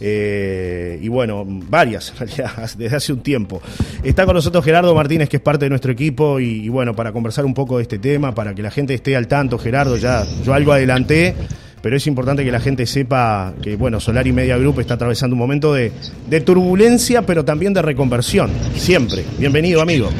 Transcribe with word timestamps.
Eh, 0.00 0.98
y 1.02 1.08
bueno, 1.08 1.44
varias 1.46 2.10
en 2.12 2.16
realidad, 2.18 2.70
desde 2.76 2.96
hace 2.96 3.12
un 3.12 3.20
tiempo. 3.20 3.60
Está 4.02 4.26
con 4.26 4.34
nosotros 4.34 4.64
Gerardo 4.64 4.94
Martínez, 4.94 5.28
que 5.28 5.36
es 5.36 5.42
parte 5.42 5.66
de 5.66 5.70
nuestro 5.70 5.92
equipo, 5.92 6.40
y, 6.40 6.68
bueno, 6.68 6.94
para 6.94 7.12
conversar 7.12 7.44
un 7.44 7.54
poco 7.54 7.78
de 7.78 7.82
este 7.82 7.98
tema, 7.98 8.34
para 8.34 8.54
que 8.54 8.62
la 8.62 8.70
gente 8.70 8.94
esté 8.94 9.16
al 9.16 9.28
tanto, 9.28 9.58
Gerardo, 9.58 9.96
ya 9.96 10.24
yo 10.44 10.52
algo 10.54 10.72
adelanté, 10.72 11.34
pero 11.82 11.96
es 11.96 12.06
importante 12.06 12.44
que 12.44 12.50
la 12.50 12.60
gente 12.60 12.86
sepa 12.86 13.54
que, 13.62 13.76
bueno, 13.76 14.00
Solar 14.00 14.26
y 14.26 14.32
Media 14.32 14.56
Group 14.58 14.80
está 14.80 14.94
atravesando 14.94 15.34
un 15.34 15.38
momento 15.38 15.72
de, 15.72 15.92
de 16.28 16.40
turbulencia, 16.40 17.22
pero 17.22 17.44
también 17.44 17.72
de 17.72 17.82
reconversión, 17.82 18.50
siempre. 18.74 19.24
Bienvenido, 19.38 19.80
amigo. 19.80 20.10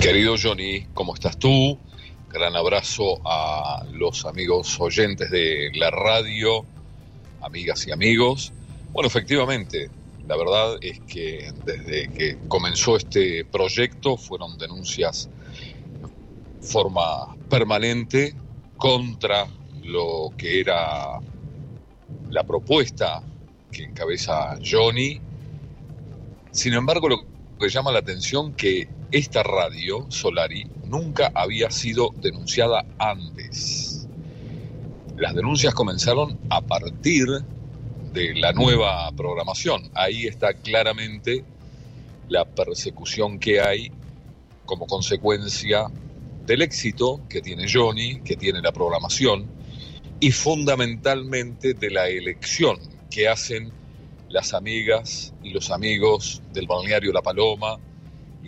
Querido 0.00 0.34
Johnny, 0.42 0.86
¿cómo 0.94 1.14
estás 1.14 1.36
tú? 1.36 1.78
Gran 2.32 2.56
abrazo 2.56 3.20
a 3.24 3.84
los 3.92 4.24
amigos 4.24 4.80
oyentes 4.80 5.30
de 5.30 5.70
la 5.74 5.90
radio 5.90 6.64
amigas 7.40 7.86
y 7.86 7.92
amigos. 7.92 8.52
Bueno, 8.92 9.06
efectivamente, 9.06 9.90
la 10.26 10.36
verdad 10.36 10.78
es 10.80 11.00
que 11.00 11.52
desde 11.64 12.08
que 12.12 12.38
comenzó 12.48 12.96
este 12.96 13.44
proyecto 13.44 14.16
fueron 14.16 14.56
denuncias 14.58 15.28
de 16.00 16.66
forma 16.66 17.36
permanente 17.48 18.34
contra 18.76 19.46
lo 19.82 20.32
que 20.36 20.60
era 20.60 21.18
la 22.30 22.44
propuesta 22.44 23.22
que 23.72 23.84
encabeza 23.84 24.58
Johnny. 24.64 25.20
Sin 26.52 26.74
embargo, 26.74 27.08
lo 27.08 27.18
que 27.58 27.68
llama 27.68 27.92
la 27.92 27.98
atención 28.00 28.54
que 28.54 28.88
esta 29.10 29.42
radio, 29.42 30.06
Solari, 30.10 30.64
nunca 30.84 31.30
había 31.34 31.70
sido 31.70 32.10
denunciada 32.16 32.84
antes 32.98 33.99
las 35.20 35.34
denuncias 35.34 35.74
comenzaron 35.74 36.38
a 36.48 36.62
partir 36.62 37.26
de 38.14 38.34
la 38.34 38.52
nueva 38.54 39.12
programación. 39.12 39.90
Ahí 39.94 40.26
está 40.26 40.54
claramente 40.54 41.44
la 42.30 42.46
persecución 42.46 43.38
que 43.38 43.60
hay 43.60 43.92
como 44.64 44.86
consecuencia 44.86 45.88
del 46.46 46.62
éxito 46.62 47.20
que 47.28 47.42
tiene 47.42 47.66
Johnny, 47.70 48.22
que 48.22 48.34
tiene 48.34 48.62
la 48.62 48.72
programación, 48.72 49.46
y 50.20 50.32
fundamentalmente 50.32 51.74
de 51.74 51.90
la 51.90 52.08
elección 52.08 52.78
que 53.10 53.28
hacen 53.28 53.70
las 54.30 54.54
amigas 54.54 55.34
y 55.42 55.50
los 55.50 55.70
amigos 55.70 56.40
del 56.54 56.66
balneario 56.66 57.12
La 57.12 57.20
Paloma, 57.20 57.78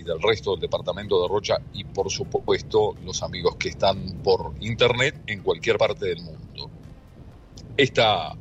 del 0.03 0.21
resto 0.21 0.53
del 0.53 0.61
departamento 0.61 1.21
de 1.23 1.29
Rocha 1.29 1.57
y 1.73 1.85
por 1.85 2.11
supuesto 2.11 2.95
los 3.05 3.23
amigos 3.23 3.57
que 3.57 3.71
están 3.71 4.23
por 4.23 4.53
internet 4.61 5.23
en 5.27 5.43
cualquier 5.43 5.79
parte 5.79 6.07
del 6.07 6.23
mundo. 6.23 6.71
Esta 7.77 8.35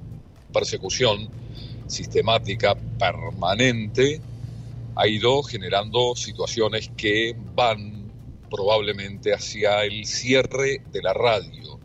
persecución 0.51 1.29
sistemática, 1.87 2.75
permanente, 2.97 4.21
ha 4.95 5.07
ido 5.07 5.41
generando 5.43 6.15
situaciones 6.15 6.91
que 6.95 7.35
van 7.55 8.11
probablemente 8.49 9.33
hacia 9.33 9.83
el 9.83 10.05
cierre 10.05 10.81
de 10.91 11.01
la 11.01 11.13
radio. 11.13 11.79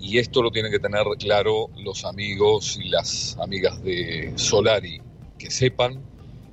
Y 0.00 0.18
esto 0.18 0.42
lo 0.42 0.50
tienen 0.50 0.72
que 0.72 0.80
tener 0.80 1.04
claro 1.18 1.70
los 1.76 2.04
amigos 2.04 2.76
y 2.82 2.88
las 2.88 3.36
amigas 3.38 3.80
de 3.82 4.32
Solari, 4.34 5.00
que 5.38 5.50
sepan 5.50 6.02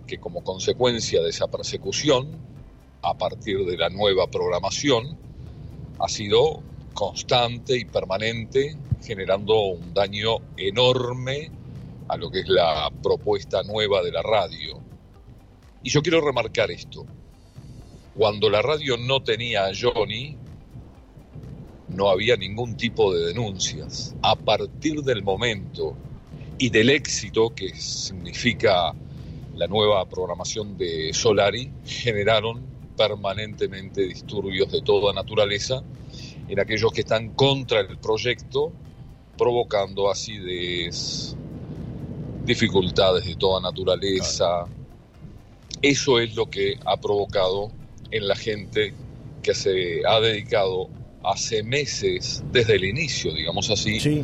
que 0.10 0.18
como 0.18 0.44
consecuencia 0.44 1.22
de 1.22 1.30
esa 1.30 1.48
persecución, 1.48 2.36
a 3.04 3.16
partir 3.18 3.60
de 3.66 3.78
la 3.78 3.90
nueva 3.90 4.28
programación, 4.28 5.18
ha 6.00 6.10
sido 6.10 6.64
constante 6.94 7.78
y 7.78 7.86
permanente, 7.86 8.76
generando 9.04 9.66
un 9.66 9.94
daño 9.94 10.38
enorme 10.58 11.52
a 12.08 12.18
lo 12.18 12.32
que 12.32 12.40
es 12.40 12.50
la 12.50 12.92
propuesta 13.04 13.62
nueva 13.64 14.02
de 14.02 14.12
la 14.12 14.24
radio. 14.24 14.82
Y 15.84 15.92
yo 15.92 16.02
quiero 16.02 16.22
remarcar 16.22 16.72
esto. 16.72 17.06
Cuando 18.16 18.50
la 18.50 18.64
radio 18.64 18.98
no 18.98 19.22
tenía 19.22 19.68
a 19.68 19.72
Johnny, 19.80 20.36
no 21.90 22.10
había 22.10 22.36
ningún 22.36 22.76
tipo 22.76 23.14
de 23.14 23.28
denuncias. 23.28 24.16
A 24.24 24.36
partir 24.36 25.04
del 25.04 25.22
momento 25.22 25.96
y 26.58 26.70
del 26.72 26.90
éxito 26.90 27.54
que 27.56 27.70
significa 27.76 28.94
la 29.60 29.68
nueva 29.68 30.08
programación 30.08 30.78
de 30.78 31.12
Solari 31.14 31.70
generaron 31.86 32.66
permanentemente 32.96 34.04
disturbios 34.04 34.72
de 34.72 34.82
toda 34.82 35.12
naturaleza 35.14 35.84
en 36.48 36.60
aquellos 36.62 36.94
que 36.94 37.02
están 37.02 37.34
contra 37.34 37.82
el 37.82 37.98
proyecto, 37.98 38.72
provocando 39.38 40.10
así 40.10 40.40
dificultades 42.46 43.26
de 43.26 43.36
toda 43.36 43.60
naturaleza. 43.60 44.66
Eso 45.82 46.20
es 46.20 46.36
lo 46.36 46.50
que 46.50 46.80
ha 46.86 46.96
provocado 46.96 47.70
en 48.12 48.30
la 48.30 48.38
gente 48.38 48.94
que 49.44 49.54
se 49.54 50.08
ha 50.08 50.22
dedicado 50.22 50.88
hace 51.22 51.64
meses, 51.64 52.46
desde 52.50 52.76
el 52.76 52.86
inicio, 52.86 53.34
digamos 53.34 53.70
así, 53.70 54.00
sí 54.00 54.24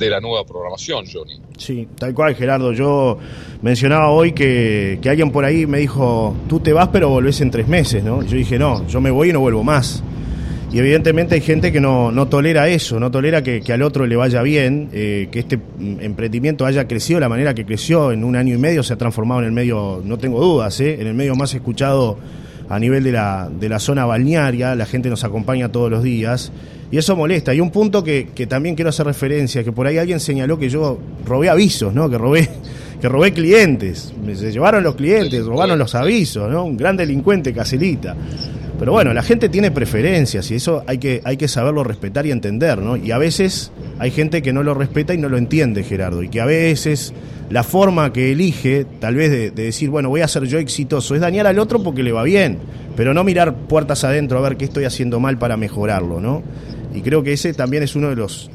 de 0.00 0.10
la 0.10 0.20
nueva 0.20 0.44
programación, 0.44 1.04
Johnny. 1.06 1.38
Sí, 1.56 1.86
tal 1.96 2.14
cual, 2.14 2.34
Gerardo. 2.34 2.72
Yo 2.72 3.18
mencionaba 3.62 4.10
hoy 4.10 4.32
que, 4.32 4.98
alguien 5.08 5.30
por 5.30 5.44
ahí 5.44 5.66
me 5.66 5.78
dijo, 5.78 6.34
tú 6.48 6.58
te 6.58 6.72
vas 6.72 6.88
pero 6.88 7.10
volvés 7.10 7.40
en 7.42 7.50
tres 7.50 7.68
meses, 7.68 8.02
¿no? 8.02 8.22
yo 8.22 8.36
dije, 8.36 8.58
no, 8.58 8.86
yo 8.88 9.00
me 9.00 9.10
voy 9.10 9.30
y 9.30 9.32
no 9.32 9.40
vuelvo 9.40 9.62
más. 9.62 10.02
Y 10.72 10.78
evidentemente 10.78 11.34
hay 11.34 11.40
gente 11.40 11.72
que 11.72 11.80
no, 11.80 12.12
no 12.12 12.28
tolera 12.28 12.68
eso, 12.68 13.00
no 13.00 13.10
tolera 13.10 13.42
que, 13.42 13.60
al 13.72 13.82
otro 13.82 14.06
le 14.06 14.16
vaya 14.16 14.40
bien, 14.40 14.88
eh, 14.92 15.28
que 15.30 15.40
este 15.40 15.58
emprendimiento 15.80 16.64
haya 16.64 16.86
crecido 16.86 17.18
de 17.18 17.22
la 17.22 17.28
manera 17.28 17.54
que 17.54 17.66
creció 17.66 18.12
en 18.12 18.24
un 18.24 18.36
año 18.36 18.54
y 18.54 18.58
medio, 18.58 18.82
se 18.82 18.92
ha 18.92 18.96
transformado 18.96 19.40
en 19.40 19.46
el 19.46 19.52
medio, 19.52 20.00
no 20.04 20.16
tengo 20.16 20.40
dudas, 20.40 20.80
¿eh? 20.80 21.00
en 21.00 21.08
el 21.08 21.14
medio 21.14 21.34
más 21.34 21.52
escuchado 21.54 22.18
a 22.68 22.78
nivel 22.78 23.02
de 23.02 23.12
la, 23.12 23.50
de 23.50 23.68
la 23.68 23.80
zona 23.80 24.06
balnearia, 24.06 24.76
la 24.76 24.86
gente 24.86 25.10
nos 25.10 25.24
acompaña 25.24 25.72
todos 25.72 25.90
los 25.90 26.04
días 26.04 26.52
y 26.90 26.98
eso 26.98 27.14
molesta. 27.16 27.54
Y 27.54 27.60
un 27.60 27.70
punto 27.70 28.02
que, 28.02 28.28
que, 28.34 28.46
también 28.46 28.74
quiero 28.74 28.88
hacer 28.88 29.06
referencia, 29.06 29.62
que 29.62 29.72
por 29.72 29.86
ahí 29.86 29.98
alguien 29.98 30.20
señaló 30.20 30.58
que 30.58 30.68
yo 30.68 30.98
robé 31.24 31.48
avisos, 31.48 31.94
¿no? 31.94 32.10
Que 32.10 32.18
robé, 32.18 32.48
que 33.00 33.08
robé 33.08 33.32
clientes. 33.32 34.12
Se 34.34 34.52
llevaron 34.52 34.82
los 34.82 34.96
clientes, 34.96 35.44
robaron 35.44 35.78
los 35.78 35.94
avisos, 35.94 36.50
¿no? 36.50 36.64
Un 36.64 36.76
gran 36.76 36.96
delincuente 36.96 37.52
caselita. 37.52 38.16
Pero 38.80 38.92
bueno, 38.92 39.12
la 39.12 39.22
gente 39.22 39.50
tiene 39.50 39.70
preferencias 39.70 40.50
y 40.50 40.54
eso 40.54 40.82
hay 40.86 40.96
que, 40.96 41.20
hay 41.24 41.36
que 41.36 41.48
saberlo 41.48 41.84
respetar 41.84 42.24
y 42.24 42.30
entender, 42.30 42.78
¿no? 42.78 42.96
Y 42.96 43.10
a 43.10 43.18
veces 43.18 43.72
hay 43.98 44.10
gente 44.10 44.40
que 44.40 44.54
no 44.54 44.62
lo 44.62 44.72
respeta 44.72 45.12
y 45.12 45.18
no 45.18 45.28
lo 45.28 45.36
entiende, 45.36 45.84
Gerardo, 45.84 46.22
y 46.22 46.30
que 46.30 46.40
a 46.40 46.46
veces 46.46 47.12
la 47.50 47.62
forma 47.62 48.10
que 48.10 48.32
elige, 48.32 48.86
tal 48.98 49.16
vez 49.16 49.30
de, 49.30 49.50
de, 49.50 49.64
decir, 49.64 49.90
bueno, 49.90 50.08
voy 50.08 50.22
a 50.22 50.28
ser 50.28 50.44
yo 50.44 50.58
exitoso, 50.58 51.14
es 51.14 51.20
dañar 51.20 51.46
al 51.46 51.58
otro 51.58 51.82
porque 51.82 52.02
le 52.02 52.10
va 52.10 52.22
bien, 52.22 52.56
pero 52.96 53.12
no 53.12 53.22
mirar 53.22 53.54
puertas 53.54 54.02
adentro 54.02 54.38
a 54.38 54.40
ver 54.40 54.56
qué 54.56 54.64
estoy 54.64 54.84
haciendo 54.84 55.20
mal 55.20 55.36
para 55.36 55.58
mejorarlo, 55.58 56.18
¿no? 56.18 56.42
Y 56.94 57.02
creo 57.02 57.22
que 57.22 57.32
ese 57.32 57.52
también 57.54 57.82
es 57.82 57.94
uno 57.94 58.08
de 58.08 58.16
los 58.16 58.50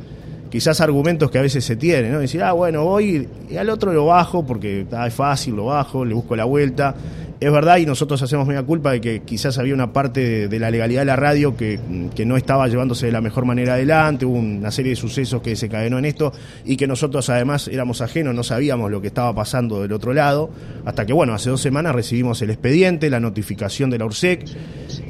quizás 0.56 0.80
argumentos 0.80 1.30
que 1.30 1.38
a 1.38 1.42
veces 1.42 1.66
se 1.66 1.76
tiene, 1.76 2.10
¿no? 2.10 2.20
Decir, 2.20 2.42
ah, 2.42 2.54
bueno, 2.54 2.86
voy 2.86 3.28
y 3.50 3.58
al 3.58 3.70
otro 3.70 3.92
lo 3.92 4.06
bajo 4.06 4.46
porque 4.46 4.86
es 5.06 5.14
fácil, 5.14 5.54
lo 5.58 5.66
bajo, 5.66 6.06
le 6.06 6.14
busco 6.14 6.34
la 6.34 6.46
vuelta. 6.46 6.96
Es 7.42 7.52
verdad, 7.52 7.76
y 7.76 7.86
nosotros 7.86 8.22
hacemos 8.22 8.48
media 8.48 8.64
culpa 8.64 8.94
de 8.94 9.02
que 9.02 9.20
quizás 9.24 9.58
había 9.58 9.74
una 9.74 9.92
parte 9.92 10.48
de, 10.48 10.60
la 10.60 10.72
legalidad 10.72 11.02
de 11.02 11.06
la 11.08 11.18
radio 11.18 11.58
que, 11.58 11.78
no 12.26 12.38
estaba 12.38 12.70
llevándose 12.70 13.08
de 13.08 13.12
la 13.12 13.20
mejor 13.20 13.44
manera 13.44 13.74
adelante, 13.74 14.26
hubo 14.26 14.38
una 14.38 14.72
serie 14.72 14.92
de 14.92 14.96
sucesos 14.96 15.42
que 15.42 15.58
se 15.58 15.68
cadenó 15.68 16.00
en 16.00 16.06
esto 16.06 16.32
y 16.64 16.78
que 16.78 16.88
nosotros 16.88 17.30
además 17.30 17.68
éramos 17.68 18.00
ajenos, 18.00 18.34
no 18.34 18.44
sabíamos 18.44 18.90
lo 18.90 19.02
que 19.02 19.08
estaba 19.08 19.36
pasando 19.36 19.82
del 19.82 19.92
otro 19.92 20.14
lado, 20.14 20.50
hasta 20.86 21.06
que 21.06 21.12
bueno, 21.12 21.34
hace 21.34 21.50
dos 21.50 21.60
semanas 21.60 21.94
recibimos 21.94 22.42
el 22.42 22.52
expediente, 22.52 23.10
la 23.10 23.20
notificación 23.20 23.90
de 23.90 24.00
la 24.00 24.06
URSEC 24.06 24.46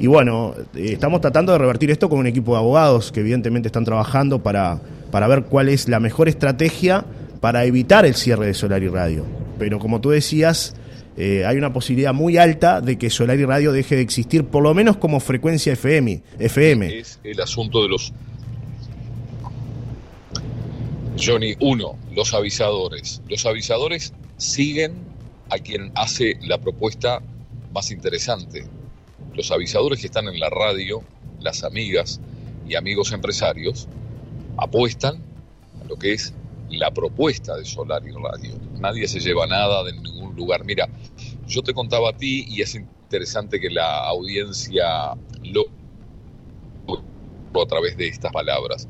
y 0.00 0.08
bueno, 0.08 0.54
eh, 0.74 0.88
estamos 0.94 1.20
tratando 1.20 1.52
de 1.52 1.58
revertir 1.58 1.92
esto 1.92 2.08
con 2.08 2.18
un 2.18 2.26
equipo 2.26 2.54
de 2.54 2.58
abogados 2.58 3.12
que 3.12 3.20
evidentemente 3.20 3.68
están 3.68 3.84
trabajando 3.84 4.42
para, 4.42 4.80
para 5.10 5.28
ver 5.28 5.44
cuál 5.44 5.68
es 5.68 5.88
la 5.88 6.00
mejor 6.00 6.28
estrategia 6.28 7.04
para 7.40 7.64
evitar 7.64 8.06
el 8.06 8.14
cierre 8.14 8.46
de 8.46 8.54
Solar 8.54 8.82
y 8.82 8.88
Radio. 8.88 9.24
Pero 9.58 9.78
como 9.78 10.00
tú 10.00 10.10
decías, 10.10 10.74
eh, 11.16 11.44
hay 11.46 11.56
una 11.56 11.72
posibilidad 11.72 12.12
muy 12.12 12.36
alta 12.36 12.80
de 12.80 12.98
que 12.98 13.08
Solar 13.08 13.38
y 13.38 13.44
Radio 13.44 13.72
deje 13.72 13.96
de 13.96 14.02
existir, 14.02 14.44
por 14.44 14.62
lo 14.62 14.74
menos 14.74 14.96
como 14.96 15.20
frecuencia 15.20 15.72
FM. 15.72 16.22
FM. 16.38 16.98
Es 16.98 17.20
el 17.24 17.40
asunto 17.40 17.82
de 17.82 17.88
los... 17.88 18.12
Johnny, 21.18 21.54
uno, 21.60 21.96
los 22.14 22.34
avisadores. 22.34 23.22
Los 23.28 23.46
avisadores 23.46 24.12
siguen 24.36 24.94
a 25.48 25.58
quien 25.58 25.90
hace 25.94 26.38
la 26.42 26.58
propuesta 26.58 27.22
más 27.72 27.90
interesante. 27.90 28.66
Los 29.34 29.50
avisadores 29.50 30.00
que 30.00 30.06
están 30.06 30.28
en 30.28 30.38
la 30.38 30.50
radio, 30.50 31.02
las 31.40 31.64
amigas 31.64 32.20
y 32.68 32.74
amigos 32.74 33.12
empresarios, 33.12 33.88
apuestan 34.56 35.22
a 35.80 35.84
lo 35.84 35.96
que 35.96 36.12
es 36.12 36.34
la 36.70 36.90
propuesta 36.90 37.56
de 37.56 37.64
Solar 37.64 38.02
y 38.06 38.12
Radio. 38.12 38.58
Nadie 38.78 39.06
se 39.08 39.20
lleva 39.20 39.46
nada 39.46 39.84
de 39.84 39.92
ningún 39.92 40.34
lugar. 40.34 40.64
Mira, 40.64 40.88
yo 41.46 41.62
te 41.62 41.72
contaba 41.72 42.10
a 42.10 42.12
ti 42.16 42.44
y 42.48 42.62
es 42.62 42.74
interesante 42.74 43.60
que 43.60 43.70
la 43.70 44.06
audiencia 44.06 45.14
lo 45.44 45.64
a 47.62 47.66
través 47.66 47.96
de 47.96 48.08
estas 48.08 48.32
palabras. 48.32 48.86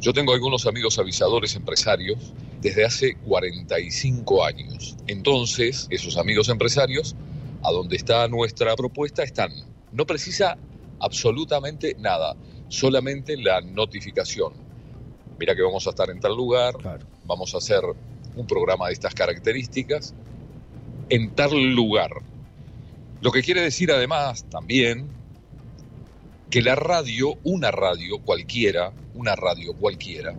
Yo 0.00 0.12
tengo 0.12 0.32
algunos 0.32 0.66
amigos 0.66 0.98
avisadores 0.98 1.54
empresarios 1.54 2.32
desde 2.60 2.84
hace 2.84 3.16
45 3.16 4.44
años. 4.44 4.96
Entonces, 5.06 5.86
esos 5.90 6.16
amigos 6.16 6.48
empresarios, 6.48 7.14
a 7.62 7.70
donde 7.70 7.96
está 7.96 8.26
nuestra 8.28 8.74
propuesta, 8.76 9.22
están. 9.22 9.52
No 9.92 10.06
precisa 10.06 10.56
absolutamente 11.00 11.96
nada, 11.98 12.34
solamente 12.68 13.36
la 13.36 13.60
notificación. 13.60 14.69
Mira 15.40 15.56
que 15.56 15.62
vamos 15.62 15.86
a 15.86 15.90
estar 15.90 16.10
en 16.10 16.20
tal 16.20 16.36
lugar, 16.36 16.74
vamos 17.24 17.54
a 17.54 17.58
hacer 17.58 17.80
un 18.36 18.46
programa 18.46 18.88
de 18.88 18.92
estas 18.92 19.14
características 19.14 20.14
en 21.08 21.30
tal 21.34 21.54
lugar. 21.74 22.10
Lo 23.22 23.32
que 23.32 23.42
quiere 23.42 23.62
decir 23.62 23.90
además 23.90 24.44
también 24.50 25.08
que 26.50 26.60
la 26.60 26.74
radio, 26.74 27.38
una 27.42 27.70
radio 27.70 28.18
cualquiera, 28.18 28.92
una 29.14 29.34
radio 29.34 29.72
cualquiera, 29.72 30.34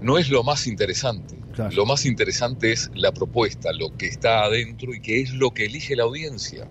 no 0.00 0.16
es 0.16 0.30
lo 0.30 0.44
más 0.44 0.68
interesante. 0.68 1.34
Lo 1.72 1.84
más 1.84 2.06
interesante 2.06 2.70
es 2.70 2.88
la 2.94 3.10
propuesta, 3.10 3.72
lo 3.72 3.96
que 3.96 4.06
está 4.06 4.44
adentro 4.44 4.94
y 4.94 5.00
que 5.00 5.22
es 5.22 5.32
lo 5.32 5.50
que 5.50 5.64
elige 5.66 5.96
la 5.96 6.04
audiencia. 6.04 6.68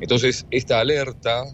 Entonces, 0.00 0.44
esta 0.50 0.80
alerta 0.80 1.44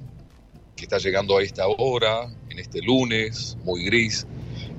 que 0.74 0.84
está 0.84 0.96
llegando 0.96 1.36
a 1.36 1.42
esta 1.42 1.66
hora, 1.68 2.30
en 2.48 2.58
este 2.58 2.80
lunes 2.80 3.58
muy 3.62 3.84
gris 3.84 4.26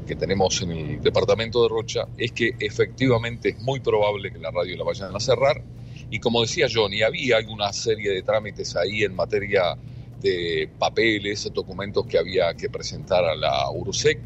que 0.05 0.15
tenemos 0.15 0.61
en 0.61 0.71
el 0.71 1.01
departamento 1.01 1.63
de 1.63 1.69
Rocha, 1.69 2.07
es 2.17 2.31
que 2.31 2.55
efectivamente 2.59 3.49
es 3.49 3.59
muy 3.61 3.79
probable 3.79 4.31
que 4.31 4.39
la 4.39 4.51
radio 4.51 4.77
la 4.77 4.83
vayan 4.83 5.15
a 5.15 5.19
cerrar. 5.19 5.63
Y 6.09 6.19
como 6.19 6.41
decía 6.41 6.67
Johnny, 6.71 7.01
había 7.01 7.37
alguna 7.37 7.71
serie 7.73 8.11
de 8.11 8.21
trámites 8.21 8.75
ahí 8.75 9.03
en 9.03 9.15
materia 9.15 9.75
de 10.21 10.69
papeles, 10.79 11.49
documentos 11.53 12.05
que 12.05 12.17
había 12.17 12.53
que 12.53 12.69
presentar 12.69 13.25
a 13.25 13.35
la 13.35 13.69
URSEC 13.71 14.19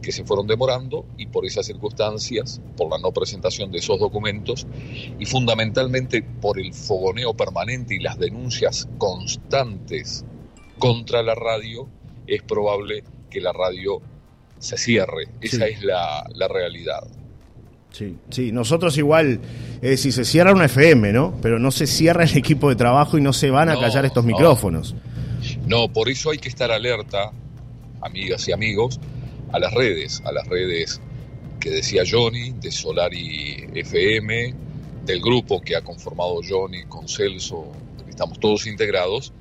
que 0.00 0.12
se 0.12 0.24
fueron 0.24 0.46
demorando 0.46 1.04
y 1.18 1.26
por 1.26 1.44
esas 1.44 1.66
circunstancias, 1.66 2.60
por 2.76 2.90
la 2.90 2.98
no 2.98 3.12
presentación 3.12 3.70
de 3.70 3.78
esos 3.78 3.98
documentos 3.98 4.66
y 5.18 5.26
fundamentalmente 5.26 6.22
por 6.22 6.58
el 6.58 6.72
fogoneo 6.72 7.34
permanente 7.34 7.94
y 7.94 7.98
las 7.98 8.18
denuncias 8.18 8.88
constantes 8.98 10.24
contra 10.78 11.22
la 11.22 11.34
radio, 11.34 11.88
es 12.26 12.42
probable 12.42 13.04
que 13.28 13.40
la 13.40 13.52
radio 13.52 14.00
se 14.60 14.78
cierre. 14.78 15.26
Esa 15.40 15.66
es 15.66 15.82
la, 15.82 16.22
realidad. 16.48 17.02
Sí, 17.90 18.16
sí, 18.30 18.52
nosotros 18.52 18.96
igual, 18.98 19.40
es 19.82 20.00
si 20.00 20.12
se 20.12 20.24
cierra 20.24 20.52
una 20.52 20.66
FM, 20.66 21.12
¿no? 21.12 21.36
Pero 21.42 21.58
no 21.58 21.72
se 21.72 21.88
cierra 21.88 22.22
el 22.22 22.38
equipo 22.38 22.68
de 22.68 22.76
trabajo 22.76 23.18
y 23.18 23.20
no 23.20 23.32
se 23.32 23.50
van 23.50 23.68
a 23.68 23.80
callar 23.80 24.04
estos 24.04 24.24
micrófonos. 24.24 24.94
No, 25.66 25.92
por 25.92 26.08
eso 26.08 26.30
hay 26.30 26.38
que 26.38 26.48
estar 26.48 26.70
alerta, 26.70 27.32
amigas 28.00 28.46
y 28.46 28.52
amigos, 28.52 29.00
a 29.50 29.58
las 29.58 29.74
redes, 29.74 30.22
a 30.24 30.30
las 30.30 30.46
redes 30.46 31.00
que 31.58 31.70
decía 31.70 32.02
Johnny, 32.08 32.52
de 32.52 32.70
Solari 32.70 33.66
FM, 33.74 34.54
del 35.04 35.20
grupo 35.20 35.60
que 35.60 35.76
ha 35.76 35.82
conformado 35.82 36.40
Johnny 36.46 36.84
con 36.84 37.08
Celso, 37.08 37.72
estamos 38.08 38.38
todos 38.38 38.66
integrados, 38.66 39.32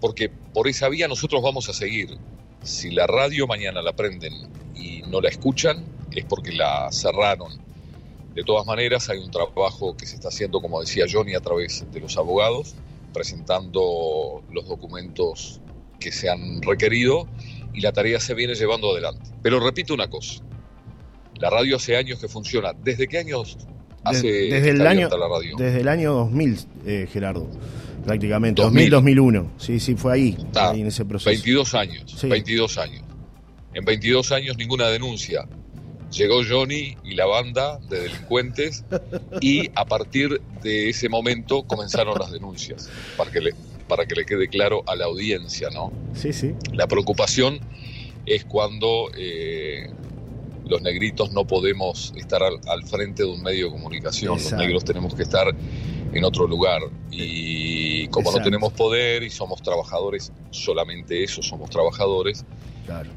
porque 0.00 0.28
por 0.28 0.68
esa 0.68 0.88
vía 0.88 1.08
nosotros 1.08 1.42
vamos 1.42 1.68
a 1.68 1.72
seguir. 1.72 2.18
Si 2.62 2.90
la 2.90 3.06
radio 3.06 3.46
mañana 3.46 3.82
la 3.82 3.94
prenden 3.94 4.32
no 5.14 5.20
la 5.20 5.28
escuchan, 5.28 5.84
es 6.10 6.24
porque 6.24 6.50
la 6.50 6.90
cerraron. 6.90 7.52
De 8.34 8.42
todas 8.42 8.66
maneras, 8.66 9.08
hay 9.10 9.18
un 9.18 9.30
trabajo 9.30 9.96
que 9.96 10.06
se 10.06 10.16
está 10.16 10.26
haciendo, 10.26 10.60
como 10.60 10.80
decía 10.80 11.04
Johnny, 11.08 11.34
a 11.36 11.40
través 11.40 11.86
de 11.92 12.00
los 12.00 12.16
abogados, 12.16 12.74
presentando 13.12 14.42
los 14.50 14.66
documentos 14.66 15.60
que 16.00 16.10
se 16.10 16.28
han 16.28 16.60
requerido 16.62 17.28
y 17.72 17.80
la 17.80 17.92
tarea 17.92 18.18
se 18.18 18.34
viene 18.34 18.54
llevando 18.54 18.90
adelante. 18.90 19.30
Pero 19.40 19.60
repito 19.60 19.94
una 19.94 20.10
cosa, 20.10 20.42
la 21.36 21.48
radio 21.48 21.76
hace 21.76 21.96
años 21.96 22.18
que 22.18 22.26
funciona. 22.26 22.72
¿Desde 22.72 23.06
qué 23.06 23.18
años 23.18 23.56
hace 24.02 24.26
desde, 24.26 24.70
el 24.70 24.84
año, 24.84 25.08
la 25.08 25.28
radio? 25.28 25.56
Desde 25.56 25.80
el 25.80 25.86
año 25.86 26.12
2000, 26.12 26.58
eh, 26.86 27.08
Gerardo, 27.12 27.48
prácticamente. 28.04 28.62
2000, 28.62 28.90
2001. 28.90 29.52
Sí, 29.58 29.78
sí, 29.78 29.94
fue 29.94 30.14
ahí, 30.14 30.36
ahí 30.56 30.80
en 30.80 30.88
ese 30.88 31.04
proceso. 31.04 31.30
22 31.30 31.74
años, 31.74 32.20
22 32.20 32.78
años. 32.78 33.03
En 33.74 33.84
22 33.84 34.32
años 34.32 34.56
ninguna 34.56 34.88
denuncia. 34.88 35.46
Llegó 36.10 36.42
Johnny 36.48 36.96
y 37.02 37.14
la 37.14 37.26
banda 37.26 37.78
de 37.88 38.02
delincuentes 38.02 38.84
y 39.40 39.68
a 39.74 39.84
partir 39.84 40.40
de 40.62 40.90
ese 40.90 41.08
momento 41.08 41.64
comenzaron 41.64 42.16
las 42.18 42.30
denuncias, 42.30 42.88
para 43.16 43.32
que 43.32 43.40
le, 43.40 43.54
para 43.88 44.06
que 44.06 44.14
le 44.14 44.24
quede 44.24 44.48
claro 44.48 44.84
a 44.86 44.94
la 44.94 45.06
audiencia, 45.06 45.70
¿no? 45.70 45.92
Sí, 46.14 46.32
sí. 46.32 46.54
La 46.72 46.86
preocupación 46.86 47.58
es 48.26 48.44
cuando 48.44 49.10
eh, 49.16 49.90
los 50.66 50.80
negritos 50.82 51.32
no 51.32 51.46
podemos 51.46 52.12
estar 52.16 52.42
al, 52.42 52.84
frente 52.84 53.24
de 53.24 53.28
un 53.28 53.42
medio 53.42 53.66
de 53.66 53.72
comunicación, 53.72 54.34
los 54.34 54.52
negros 54.52 54.84
tenemos 54.84 55.14
que 55.14 55.22
estar 55.22 55.48
en 56.12 56.24
otro 56.24 56.46
lugar 56.46 56.82
y 57.10 58.06
como 58.08 58.30
no 58.30 58.42
tenemos 58.42 58.72
poder 58.72 59.24
y 59.24 59.30
somos 59.30 59.62
trabajadores, 59.62 60.32
solamente 60.50 61.24
eso, 61.24 61.42
somos 61.42 61.70
trabajadores, 61.70 62.44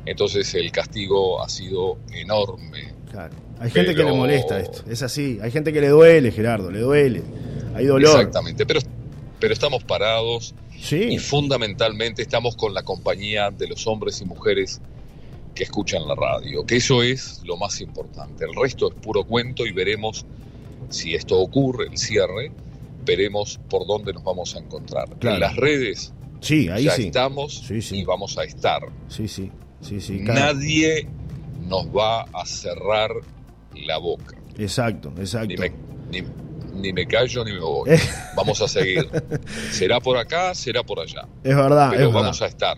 entonces 0.05 0.53
el 0.55 0.71
castigo 0.71 1.41
ha 1.41 1.49
sido 1.49 1.97
enorme. 2.11 2.93
Claro. 3.11 3.35
Hay 3.59 3.71
gente 3.71 3.95
que 3.95 4.03
le 4.03 4.13
molesta 4.13 4.59
esto, 4.59 4.83
es 4.89 5.01
así, 5.01 5.39
hay 5.41 5.51
gente 5.51 5.73
que 5.73 5.81
le 5.81 5.89
duele, 5.89 6.31
Gerardo, 6.31 6.69
le 6.69 6.79
duele, 6.79 7.23
hay 7.73 7.85
dolor. 7.85 8.17
Exactamente, 8.17 8.65
pero 8.65 8.81
pero 9.39 9.53
estamos 9.53 9.83
parados 9.83 10.53
y 10.91 11.17
fundamentalmente 11.17 12.21
estamos 12.21 12.55
con 12.55 12.73
la 12.73 12.83
compañía 12.83 13.51
de 13.51 13.67
los 13.67 13.87
hombres 13.87 14.21
y 14.21 14.25
mujeres 14.25 14.81
que 15.55 15.63
escuchan 15.63 16.07
la 16.07 16.15
radio, 16.15 16.65
que 16.65 16.77
eso 16.77 17.01
es 17.01 17.41
lo 17.43 17.57
más 17.57 17.81
importante. 17.81 18.45
El 18.45 18.53
resto 18.53 18.89
es 18.89 18.95
puro 18.95 19.23
cuento 19.23 19.65
y 19.65 19.71
veremos 19.71 20.25
si 20.89 21.15
esto 21.15 21.39
ocurre, 21.39 21.87
el 21.87 21.97
cierre, 21.97 22.51
veremos 23.03 23.59
por 23.69 23.87
dónde 23.87 24.13
nos 24.13 24.23
vamos 24.23 24.55
a 24.55 24.59
encontrar. 24.59 25.09
En 25.21 25.39
las 25.39 25.55
redes 25.55 26.13
sí, 26.41 26.69
ahí 26.69 26.85
ya 26.85 26.95
estamos 26.95 27.69
y 27.69 28.03
vamos 28.03 28.37
a 28.37 28.43
estar. 28.43 28.81
Sí, 29.07 29.27
sí, 29.27 29.51
sí, 29.81 30.01
sí. 30.01 30.19
Nadie 30.21 31.07
nos 31.67 31.87
va 31.87 32.21
a 32.21 32.45
cerrar 32.45 33.11
la 33.73 33.97
boca. 33.97 34.37
Exacto, 34.57 35.13
exacto 35.17 35.63
ni 36.77 36.93
me 36.93 37.05
callo 37.05 37.43
ni 37.43 37.53
me 37.53 37.59
voy. 37.59 37.89
Eh. 37.91 37.99
Vamos 38.35 38.61
a 38.61 38.67
seguir. 38.67 39.09
será 39.71 39.99
por 39.99 40.17
acá, 40.17 40.53
será 40.53 40.83
por 40.83 40.99
allá. 40.99 41.27
Es 41.43 41.55
verdad. 41.55 41.89
Pero 41.91 42.11
vamos 42.11 42.41
a 42.41 42.45
estar. 42.45 42.77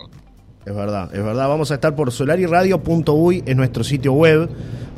Es 0.66 0.76
verdad, 0.76 1.10
es 1.16 1.24
verdad. 1.24 1.48
Vamos 1.48 1.72
a 1.72 1.76
estar 1.76 1.96
por 1.96 2.12
solariradio.uy 2.12 3.44
en 3.46 3.58
nuestro 3.58 3.84
sitio 3.84 4.12
web. 4.12 4.50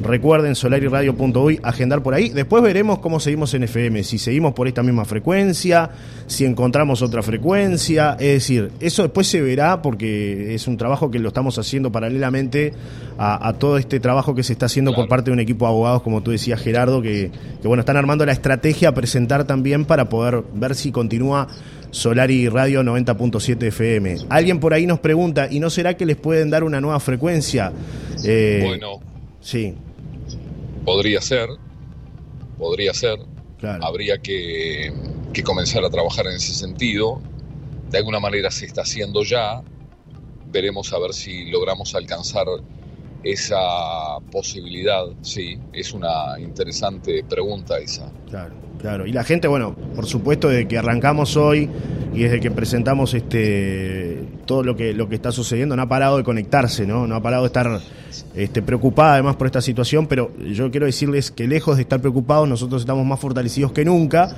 Recuerden 0.02 0.56
solariradio.uy, 0.56 1.60
agendar 1.62 2.02
por 2.02 2.16
ahí. 2.16 2.30
Después 2.30 2.64
veremos 2.64 2.98
cómo 2.98 3.20
seguimos 3.20 3.54
en 3.54 3.64
FM, 3.64 4.04
si 4.04 4.18
seguimos 4.18 4.54
por 4.54 4.68
esta 4.68 4.82
misma 4.82 5.06
frecuencia, 5.06 5.92
si 6.26 6.46
encontramos 6.46 7.04
otra 7.04 7.22
frecuencia. 7.22 8.14
Es 8.14 8.34
decir, 8.34 8.72
eso 8.80 9.04
después 9.04 9.28
se 9.28 9.40
verá 9.42 9.84
porque 9.84 10.56
es 10.56 10.68
un 10.68 10.78
trabajo 10.78 11.12
que 11.12 11.20
lo 11.20 11.28
estamos 11.28 11.60
haciendo 11.60 11.92
paralelamente 11.92 12.74
a, 13.20 13.54
todo 13.60 13.78
este 13.78 14.00
trabajo 14.00 14.34
que 14.34 14.42
se 14.42 14.54
está 14.54 14.66
haciendo 14.66 14.96
por 14.96 15.08
parte 15.08 15.30
de 15.30 15.34
un 15.34 15.40
equipo 15.40 15.66
de 15.66 15.70
abogados, 15.70 16.02
como 16.02 16.24
tú 16.24 16.32
decías, 16.32 16.60
Gerardo, 16.60 17.04
que, 17.04 17.30
que 17.62 17.68
bueno, 17.68 17.82
están 17.82 17.98
armando 17.98 18.26
la 18.26 18.32
estrategia 18.32 18.90
a 18.90 18.94
presentar 18.96 19.44
también 19.44 19.86
para 19.86 20.10
poder 20.10 20.44
ver 20.56 20.74
si 20.74 20.92
continúa 20.92 21.48
Solari 21.92 22.50
Radio 22.50 22.84
90.7 22.84 23.64
FM. 23.68 24.18
Alguien 24.30 24.60
por 24.60 24.74
ahí 24.74 24.88
nos 24.88 25.00
pregunta, 25.00 25.48
¿y 25.52 25.60
no 25.60 25.70
será 25.70 25.96
que 25.96 26.06
les 26.06 26.18
pueden 26.18 26.50
dar 26.50 26.64
una 26.64 26.82
nueva 26.82 27.00
frecuencia? 27.00 27.72
Eh, 28.24 28.62
bueno. 28.64 29.00
Sí. 29.42 29.76
Podría 30.86 31.22
ser, 31.22 31.50
podría 32.58 32.94
ser. 32.94 33.20
Habría 33.82 34.18
que, 34.18 34.92
que 35.34 35.44
comenzar 35.44 35.86
a 35.86 35.90
trabajar 35.90 36.26
en 36.28 36.34
ese 36.34 36.54
sentido. 36.54 37.22
De 37.92 38.00
alguna 38.00 38.20
manera 38.20 38.50
se 38.50 38.66
está 38.66 38.82
haciendo 38.82 39.24
ya. 39.24 39.62
Veremos 40.52 40.92
a 40.94 41.00
ver 41.00 41.14
si 41.14 41.46
logramos 41.52 41.94
alcanzar 41.94 42.48
esa 43.24 44.20
posibilidad. 44.32 45.04
Sí, 45.22 45.58
es 45.74 45.94
una 45.94 46.40
interesante 46.40 47.24
pregunta 47.28 47.78
esa. 47.78 48.12
Claro, 48.30 48.56
claro. 48.80 49.06
Y 49.06 49.12
la 49.12 49.24
gente, 49.24 49.48
bueno, 49.48 49.76
por 49.96 50.06
supuesto, 50.06 50.50
desde 50.50 50.68
que 50.68 50.78
arrancamos 50.78 51.38
hoy 51.38 51.70
y 52.14 52.24
desde 52.24 52.40
que 52.40 52.52
presentamos 52.52 53.14
este 53.14 54.20
todo 54.46 54.64
lo 54.64 54.76
que 54.76 54.94
lo 54.94 55.08
que 55.08 55.16
está 55.16 55.32
sucediendo, 55.32 55.76
no 55.76 55.84
ha 55.84 55.90
parado 55.90 56.18
de 56.18 56.24
conectarse, 56.24 56.86
¿no? 56.86 57.08
No 57.08 57.16
ha 57.16 57.22
parado 57.22 57.44
de 57.44 57.48
estar 57.48 57.80
este, 58.36 58.62
preocupada 58.62 59.14
además 59.14 59.36
por 59.36 59.48
esta 59.48 59.62
situación, 59.62 60.08
pero 60.08 60.32
yo 60.38 60.72
quiero 60.72 60.86
decirles 60.86 61.32
que 61.32 61.48
lejos 61.48 61.78
de 61.78 61.84
estar 61.84 62.02
preocupados, 62.02 62.48
nosotros 62.48 62.82
estamos 62.82 63.06
más 63.06 63.20
fortalecidos 63.20 63.72
que 63.72 63.86
nunca 63.86 64.36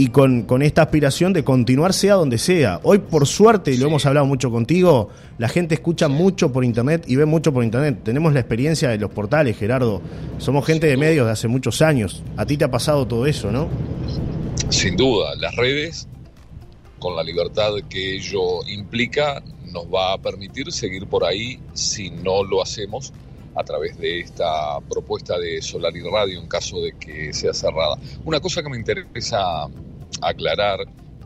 y 0.00 0.08
con, 0.08 0.44
con, 0.44 0.62
esta 0.62 0.80
aspiración 0.80 1.34
de 1.34 1.44
continuar 1.44 1.92
sea 1.92 2.14
donde 2.14 2.38
sea. 2.38 2.80
Hoy, 2.84 3.00
por 3.00 3.26
suerte, 3.26 3.70
y 3.70 3.76
lo 3.76 3.88
hemos 3.88 4.06
hablado 4.06 4.24
mucho 4.24 4.50
contigo, 4.50 5.10
la 5.36 5.46
gente 5.46 5.74
escucha 5.74 6.08
mucho 6.08 6.50
por 6.50 6.64
internet 6.64 7.04
y 7.06 7.16
ve 7.16 7.26
mucho 7.26 7.52
por 7.52 7.64
internet. 7.64 7.98
Tenemos 8.02 8.32
la 8.32 8.40
experiencia 8.40 8.88
de 8.88 8.96
los 8.96 9.10
portales, 9.10 9.58
Gerardo. 9.58 10.00
Somos 10.38 10.64
gente 10.64 10.86
de 10.86 10.96
medios 10.96 11.26
de 11.26 11.32
hace 11.32 11.48
muchos 11.48 11.82
años. 11.82 12.22
A 12.38 12.46
ti 12.46 12.56
te 12.56 12.64
ha 12.64 12.70
pasado 12.70 13.06
todo 13.06 13.26
eso, 13.26 13.52
¿no? 13.52 13.68
Sin 14.70 14.96
duda, 14.96 15.34
las 15.36 15.54
redes, 15.56 16.08
con 16.98 17.14
la 17.14 17.22
libertad 17.22 17.72
que 17.90 18.14
ello 18.14 18.64
implica, 18.68 19.42
nos 19.70 19.84
va 19.84 20.14
a 20.14 20.18
permitir 20.18 20.72
seguir 20.72 21.06
por 21.08 21.26
ahí 21.26 21.60
si 21.74 22.08
no 22.08 22.42
lo 22.42 22.62
hacemos 22.62 23.12
a 23.54 23.64
través 23.64 23.98
de 23.98 24.20
esta 24.20 24.80
propuesta 24.88 25.38
de 25.38 25.60
Solar 25.60 25.94
y 25.94 26.00
Radio 26.00 26.40
en 26.40 26.48
caso 26.48 26.80
de 26.80 26.94
que 26.98 27.34
sea 27.34 27.52
cerrada. 27.52 27.98
Una 28.24 28.40
cosa 28.40 28.62
que 28.62 28.70
me 28.70 28.78
interesa 28.78 29.68
aclarar, 30.22 30.80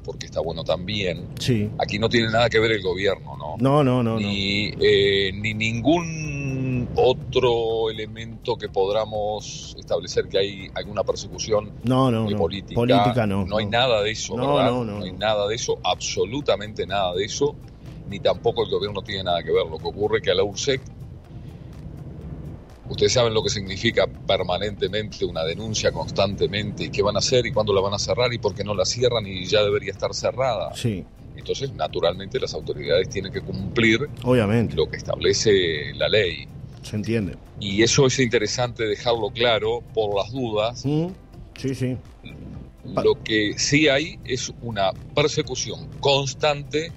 porque 0.04 0.26
está 0.26 0.40
bueno 0.40 0.64
también, 0.64 1.26
Sí. 1.38 1.70
aquí 1.78 1.98
no 1.98 2.08
tiene 2.08 2.30
nada 2.30 2.48
que 2.50 2.58
ver 2.58 2.72
el 2.72 2.82
gobierno, 2.82 3.36
¿no? 3.38 3.56
No, 3.58 3.82
no, 3.82 4.02
no, 4.02 4.14
no. 4.14 4.20
ni, 4.20 4.72
eh, 4.80 5.32
ni 5.34 5.54
ningún 5.54 6.88
otro 6.96 7.88
elemento 7.90 8.56
que 8.56 8.68
podamos 8.68 9.74
establecer 9.78 10.28
que 10.28 10.38
hay 10.38 10.70
alguna 10.74 11.02
persecución 11.04 11.72
No, 11.84 12.10
no, 12.10 12.28
no. 12.28 12.36
política. 12.36 12.74
Política 12.74 13.26
no. 13.26 13.46
hay 13.56 13.66
nada 13.66 14.02
de 14.02 14.10
eso, 14.10 14.36
No, 14.36 14.56
¿verdad? 14.56 14.70
no, 14.70 14.84
no, 14.84 15.02
hay 15.04 15.12
no. 15.12 15.18
nada 15.18 15.46
de 15.48 15.54
eso, 15.54 15.78
absolutamente 15.82 16.86
nada 16.86 17.14
de 17.14 17.24
eso, 17.24 17.54
ni 18.08 18.20
tampoco 18.20 18.62
el 18.64 18.70
gobierno 18.70 19.00
tiene 19.02 19.24
nada 19.24 19.42
que 19.42 19.50
ver. 19.50 19.66
Lo 19.66 19.78
que 19.78 19.86
ocurre 19.88 20.18
es 20.18 20.22
que 20.24 20.30
a 20.30 20.34
la 20.34 20.44
URSEC, 20.44 20.80
ustedes 22.88 23.12
saben 23.12 23.32
lo 23.34 23.42
que 23.42 23.50
significa 23.50 24.06
permanentemente 24.26 25.24
una 25.24 25.44
denuncia 25.44 25.90
constantemente 25.92 26.84
y 26.84 26.90
qué 26.90 27.02
van 27.02 27.16
a 27.16 27.18
hacer 27.18 27.46
y 27.46 27.52
cuándo 27.52 27.72
la 27.72 27.80
van 27.80 27.94
a 27.94 27.98
cerrar 27.98 28.32
y 28.32 28.38
por 28.38 28.54
qué 28.54 28.64
no 28.64 28.74
la 28.74 28.84
cierran 28.84 29.26
y 29.26 29.44
ya 29.46 29.62
debería 29.62 29.90
estar 29.92 30.12
cerrada. 30.14 30.74
Sí, 30.74 31.04
Entonces, 31.36 31.72
naturalmente, 31.74 32.38
las 32.38 32.54
autoridades 32.54 33.08
tienen 33.08 33.32
que 33.32 33.40
cumplir 33.40 34.08
obviamente. 34.22 34.76
lo 34.76 34.88
que 34.88 34.96
establece 34.96 35.92
la 35.94 36.08
ley. 36.08 36.46
Se 36.82 36.96
entiende. 36.96 37.36
Y 37.58 37.82
eso 37.82 38.06
es 38.06 38.18
interesante 38.20 38.84
dejarlo 38.84 39.30
claro 39.30 39.82
por 39.94 40.14
las 40.16 40.30
dudas. 40.32 40.84
Mm, 40.84 41.08
Sí, 41.56 41.74
sí. 41.74 41.96
Lo 42.84 43.22
que 43.22 43.54
sí 43.56 43.88
hay 43.88 44.18
es 44.24 44.52
una 44.60 44.90
persecución 45.14 45.88
constante 46.00 46.90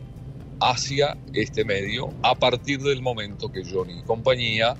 hacia 0.59 1.15
este 1.33 1.63
medio 1.63 2.09
a 2.23 2.33
partir 2.35 2.79
del 2.81 3.01
momento 3.01 3.51
que 3.51 3.63
Johnny 3.63 3.99
y 3.99 4.03
compañía 4.03 4.75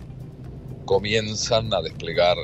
comienzan 0.88 1.74
a 1.74 1.82
desplegar 1.82 2.38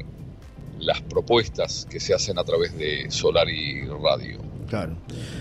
las 0.78 1.02
propuestas 1.02 1.88
que 1.90 2.02
se 2.02 2.14
hacen 2.14 2.38
a 2.38 2.44
través 2.44 2.78
de 2.78 3.10
Solar 3.10 3.50
y 3.50 3.88
Radio. 3.88 4.53
Claro. 4.74 4.94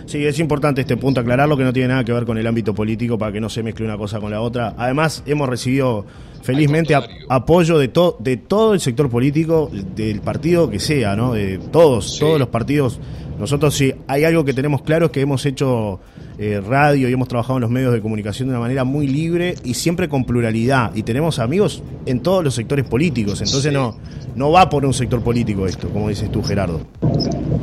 Sí, 0.04 0.22
es 0.26 0.38
importante 0.40 0.82
este 0.82 0.98
punto 0.98 1.22
aclararlo 1.22 1.56
que 1.56 1.64
no 1.64 1.72
tiene 1.72 1.88
nada 1.88 2.04
que 2.04 2.12
ver 2.12 2.26
con 2.26 2.36
el 2.36 2.46
ámbito 2.46 2.74
político 2.74 3.16
para 3.16 3.32
que 3.32 3.40
no 3.40 3.48
se 3.48 3.62
mezcle 3.62 3.86
una 3.86 3.96
cosa 3.96 4.20
con 4.20 4.30
la 4.30 4.42
otra. 4.42 4.74
Además, 4.76 5.22
hemos 5.24 5.48
recibido 5.48 6.04
felizmente 6.42 6.94
apoyo 7.30 7.78
de, 7.78 7.88
to- 7.88 8.18
de 8.20 8.36
todo 8.36 8.74
el 8.74 8.80
sector 8.80 9.08
político, 9.08 9.70
del 9.96 10.20
partido 10.20 10.68
que 10.68 10.78
sea, 10.78 11.16
¿no? 11.16 11.32
De 11.32 11.56
todos, 11.70 12.12
Sí. 12.14 12.20
todos 12.20 12.38
los 12.38 12.48
partidos. 12.48 13.00
Nosotros 13.38 13.74
sí, 13.74 13.94
hay 14.06 14.24
algo 14.24 14.44
que 14.44 14.52
tenemos 14.52 14.82
claro 14.82 15.06
es 15.06 15.12
que 15.12 15.22
hemos 15.22 15.46
hecho 15.46 15.98
eh, 16.38 16.60
radio 16.60 17.08
y 17.08 17.12
hemos 17.12 17.28
trabajado 17.28 17.56
en 17.56 17.62
los 17.62 17.70
medios 17.70 17.92
de 17.92 18.00
comunicación 18.02 18.48
de 18.48 18.52
una 18.54 18.60
manera 18.60 18.84
muy 18.84 19.06
libre 19.06 19.54
y 19.64 19.74
siempre 19.74 20.08
con 20.10 20.24
pluralidad. 20.24 20.94
Y 20.94 21.02
tenemos 21.04 21.38
amigos 21.38 21.82
en 22.04 22.20
todos 22.20 22.44
los 22.44 22.54
sectores 22.54 22.84
políticos. 22.84 23.40
Entonces 23.40 23.70
Sí. 23.70 23.74
no, 23.74 23.96
no 24.36 24.50
va 24.50 24.68
por 24.68 24.84
un 24.84 24.92
sector 24.92 25.22
político 25.22 25.66
esto, 25.66 25.88
como 25.88 26.08
dices 26.10 26.30
tú, 26.30 26.42
Gerardo. 26.42 26.82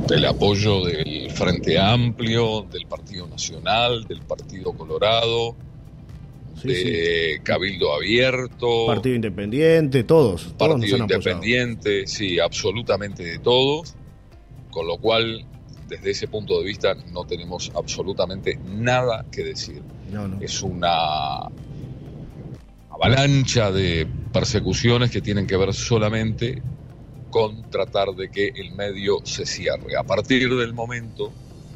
El 0.09 0.25
apoyo 0.25 0.85
del 0.85 1.18
Frente 1.39 1.79
Amplio, 1.79 2.61
del 2.71 2.85
Partido 2.85 3.27
Nacional, 3.27 4.05
del 4.05 4.21
Partido 4.21 4.73
Colorado, 4.73 5.55
Sí, 6.61 6.75
sí. 6.75 6.83
de 6.89 7.41
Cabildo 7.41 7.93
Abierto, 7.93 8.87
Partido 8.87 9.15
Independiente, 9.15 10.03
todos. 10.03 10.53
todos 10.57 10.75
Partido. 10.75 10.97
Independiente, 10.97 12.05
sí, 12.05 12.37
absolutamente 12.39 13.23
de 13.23 13.39
todos, 13.39 13.95
con 14.69 14.85
lo 14.85 14.97
cual, 14.97 15.45
desde 15.87 16.11
ese 16.11 16.27
punto 16.27 16.59
de 16.59 16.65
vista, 16.65 16.95
no 17.13 17.23
tenemos 17.23 17.71
absolutamente 17.75 18.59
nada 18.75 19.25
que 19.31 19.43
decir. 19.45 19.81
No, 20.11 20.27
no. 20.27 20.41
Es 20.41 20.61
una 20.61 21.47
avalancha 22.89 23.71
de 23.71 24.05
persecuciones 24.33 25.11
que 25.11 25.21
tienen 25.21 25.47
que 25.47 25.55
ver 25.55 25.73
solamente 25.73 26.61
con 27.29 27.69
tratar 27.69 28.09
de 28.15 28.29
que 28.29 28.47
el 28.55 28.71
medio 28.75 29.17
se 29.23 29.45
cierre. 29.45 29.95
A 29.97 30.03
partir 30.03 30.53
del 30.55 30.73
momento 30.73 31.31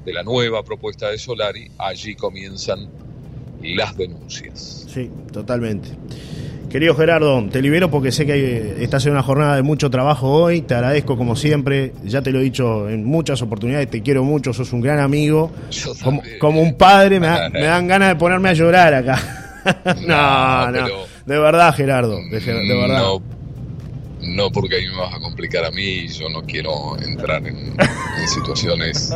de 0.05 0.13
la 0.13 0.23
nueva 0.23 0.63
propuesta 0.63 1.09
de 1.09 1.17
Solari, 1.17 1.69
allí 1.77 2.15
comienzan 2.15 2.89
las 3.61 3.95
denuncias. 3.95 4.85
Sí, 4.93 5.09
totalmente. 5.31 5.89
Querido 6.69 6.95
Gerardo, 6.95 7.47
te 7.49 7.61
libero 7.61 7.91
porque 7.91 8.11
sé 8.11 8.25
que 8.25 8.83
estás 8.83 9.05
en 9.05 9.11
una 9.11 9.21
jornada 9.21 9.55
de 9.55 9.61
mucho 9.61 9.91
trabajo 9.91 10.31
hoy. 10.31 10.61
Te 10.63 10.73
agradezco 10.73 11.15
como 11.15 11.35
siempre. 11.35 11.93
Ya 12.03 12.23
te 12.23 12.31
lo 12.31 12.39
he 12.39 12.43
dicho 12.43 12.89
en 12.89 13.05
muchas 13.05 13.43
oportunidades. 13.43 13.89
Te 13.91 14.01
quiero 14.01 14.23
mucho. 14.23 14.53
Sos 14.53 14.73
un 14.73 14.81
gran 14.81 14.99
amigo. 14.99 15.51
Yo 15.69 15.93
Como, 16.03 16.23
como 16.39 16.61
un 16.61 16.73
padre 16.75 17.19
me, 17.19 17.27
da- 17.27 17.49
me 17.53 17.61
dan 17.61 17.87
ganas 17.87 18.09
de 18.09 18.15
ponerme 18.15 18.49
a 18.49 18.53
llorar 18.53 18.91
acá. 18.95 19.61
no, 20.01 20.07
No, 20.07 20.65
no. 20.65 20.71
pero- 20.73 21.05
De 21.27 21.37
verdad, 21.39 21.73
Gerardo. 21.75 22.17
De, 22.31 22.39
de 22.39 22.75
verdad. 22.75 22.97
No, 22.97 23.21
no 24.23 24.51
porque 24.51 24.75
ahí 24.77 24.87
me 24.87 24.97
vas 24.97 25.13
a 25.13 25.19
complicar 25.19 25.65
a 25.65 25.71
mí 25.71 26.07
yo 26.07 26.29
no 26.29 26.43
quiero 26.43 26.97
entrar 27.01 27.45
en, 27.47 27.75
en 27.79 28.27
situaciones 28.27 29.09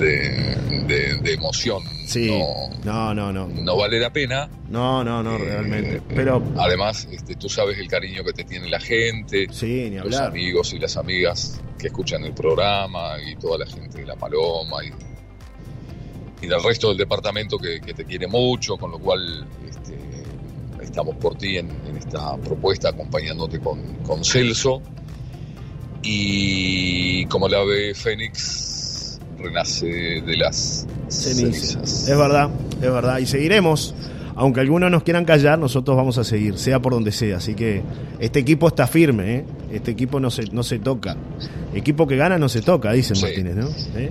de, 0.00 0.56
de- 0.86 1.16
de 1.22 1.32
emoción. 1.34 1.82
Sí. 2.06 2.28
No, 2.30 2.70
No, 2.84 3.14
no, 3.14 3.32
no. 3.32 3.48
no 3.48 3.76
vale 3.76 3.98
la 4.00 4.12
pena. 4.12 4.48
No, 4.68 5.04
no, 5.04 5.22
no, 5.22 5.36
Eh, 5.36 5.38
realmente. 5.38 6.02
Pero 6.14 6.42
Además, 6.58 7.06
este, 7.10 7.34
tú 7.36 7.48
sabes 7.48 7.78
el 7.78 7.88
cariño 7.88 8.24
que 8.24 8.32
te 8.32 8.44
tiene 8.44 8.68
la 8.68 8.80
gente, 8.80 9.46
sí, 9.50 9.88
ni 9.90 9.96
los 9.96 10.04
hablar. 10.06 10.28
amigos 10.28 10.72
y 10.72 10.78
las 10.78 10.96
amigas 10.96 11.60
que 11.78 11.88
escuchan 11.88 12.24
el 12.24 12.32
programa 12.32 13.14
y 13.26 13.36
toda 13.36 13.58
la 13.58 13.66
gente 13.66 13.98
de 13.98 14.06
La 14.06 14.16
Paloma 14.16 14.84
y, 14.84 14.90
y 16.44 16.48
del 16.48 16.62
resto 16.62 16.88
del 16.88 16.96
departamento 16.98 17.58
que, 17.58 17.80
que 17.80 17.94
te 17.94 18.04
quiere 18.04 18.26
mucho, 18.26 18.76
con 18.76 18.90
lo 18.90 18.98
cual 18.98 19.46
estamos 20.98 21.14
por 21.16 21.36
ti 21.38 21.58
en, 21.58 21.70
en 21.86 21.96
esta 21.96 22.36
propuesta 22.38 22.88
acompañándote 22.88 23.60
con, 23.60 23.80
con 24.04 24.24
Celso. 24.24 24.82
Y 26.02 27.24
como 27.26 27.48
la 27.48 27.58
ave 27.58 27.94
Fénix 27.94 29.20
renace 29.38 29.86
de 29.86 30.36
las 30.36 30.86
Cenizas. 31.08 31.36
cenizas. 31.78 32.08
Es 32.08 32.18
verdad, 32.18 32.50
es 32.74 32.80
verdad. 32.92 33.18
Y 33.18 33.26
seguiremos. 33.26 33.94
Aunque 34.34 34.60
algunos 34.60 34.88
nos 34.90 35.02
quieran 35.02 35.24
callar, 35.24 35.58
nosotros 35.58 35.96
vamos 35.96 36.16
a 36.18 36.22
seguir, 36.24 36.58
sea 36.58 36.80
por 36.80 36.92
donde 36.92 37.10
sea. 37.12 37.36
Así 37.38 37.54
que 37.54 37.82
este 38.20 38.38
equipo 38.40 38.68
está 38.68 38.86
firme, 38.86 39.36
¿eh? 39.36 39.44
Este 39.72 39.90
equipo 39.92 40.18
no 40.20 40.30
se, 40.30 40.44
no 40.52 40.62
se 40.64 40.78
toca. 40.78 41.16
Equipo 41.74 42.06
que 42.06 42.16
gana 42.16 42.38
no 42.38 42.48
se 42.48 42.62
toca, 42.62 42.92
dicen 42.92 43.16
Sí. 43.16 43.22
Martínez, 43.22 43.56
¿no? 43.56 43.68
¿Eh? 43.96 44.10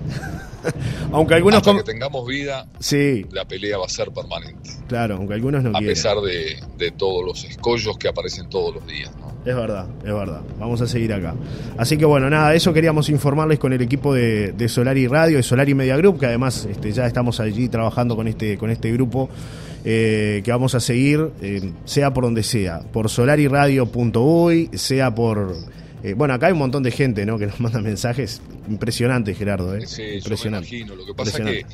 Aunque 1.12 1.36
algunos... 1.36 1.60
Hasta 1.60 1.76
que 1.78 1.84
tengamos 1.84 2.28
vida, 2.28 2.68
Sí, 2.80 3.26
la 3.32 3.46
pelea 3.46 3.78
va 3.78 3.86
a 3.86 3.90
ser 3.90 4.12
permanente. 4.12 4.70
claro, 4.88 5.16
aunque 5.16 5.34
algunos 5.34 5.64
no 5.64 5.70
a 5.70 5.74
quieren. 5.74 5.90
pesar 5.90 6.18
de, 6.22 6.58
de 6.78 6.92
todos 6.92 7.26
los 7.26 7.44
escollos 7.46 7.98
que 7.98 8.08
aparecen 8.08 8.50
todos 8.50 8.74
los 8.76 8.86
días. 8.88 9.12
¿no? 9.20 9.28
Es 9.46 9.56
verdad, 9.56 9.88
es 10.00 10.14
verdad. 10.14 10.42
Vamos 10.60 10.82
a 10.82 10.88
seguir 10.88 11.14
acá. 11.14 11.34
Así 11.78 11.98
que 11.98 12.06
bueno, 12.06 12.30
nada, 12.30 12.54
eso 12.54 12.74
queríamos 12.74 13.10
informarles 13.10 13.60
con 13.60 13.72
el 13.74 13.82
equipo 13.82 14.14
de, 14.14 14.52
de 14.52 14.68
Solari 14.68 15.08
Radio, 15.08 15.38
de 15.38 15.44
Solari 15.44 15.74
Media 15.74 15.96
Group, 15.98 16.20
que 16.20 16.26
además 16.26 16.68
este, 16.70 16.92
ya 16.92 17.06
estamos 17.08 17.40
allí 17.40 17.70
trabajando 17.70 18.16
con 18.16 18.28
este, 18.28 18.58
con 18.58 18.70
este 18.70 18.92
grupo 18.92 19.30
eh, 19.86 20.42
que 20.44 20.52
vamos 20.52 20.76
a 20.76 20.82
seguir, 20.82 21.30
eh, 21.42 21.72
sea 21.86 22.14
por 22.14 22.26
donde 22.26 22.44
sea, 22.44 22.82
por 22.92 23.10
solariradio.uy, 23.10 24.70
sea 24.74 25.14
por... 25.16 25.56
eh, 26.10 26.14
bueno, 26.14 26.34
acá 26.34 26.48
hay 26.48 26.54
un 26.54 26.60
montón 26.60 26.84
de 26.84 26.92
gente 26.92 27.26
¿no? 27.26 27.38
que 27.38 27.48
nos 27.48 27.60
manda 27.60 27.82
mensajes. 27.82 28.42
Impresionante, 28.70 29.34
Gerardo. 29.34 29.76
¿eh? 29.76 29.86
Sí, 29.88 30.02
yo 30.04 30.08
me 30.10 30.16
Impresionante. 30.18 30.68
imagino. 30.76 30.96
Lo 30.96 31.06
que 31.06 31.14
pasa 31.14 31.38
es 31.38 31.46
que 31.46 31.66